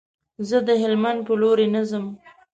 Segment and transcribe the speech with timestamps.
[0.49, 2.05] زه د هلمند په لوري نه ځم.